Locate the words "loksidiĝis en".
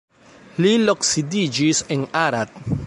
0.85-2.09